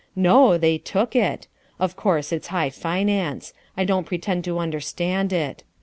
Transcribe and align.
No, 0.15 0.57
they 0.57 0.79
took 0.79 1.15
it. 1.15 1.47
Of 1.79 1.95
course 1.95 2.31
it's 2.31 2.47
high 2.47 2.71
finance. 2.71 3.53
I 3.77 3.85
don't 3.85 4.07
pretend 4.07 4.43
to 4.45 4.57
understand 4.57 5.31
it. 5.31 5.63